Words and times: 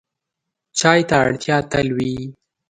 چای 0.79 0.99
ته 1.09 1.15
اړتیا 1.23 1.57
تل 1.71 1.87
وي. 1.97 2.15